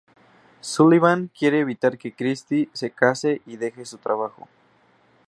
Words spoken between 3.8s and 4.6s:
su trabajo.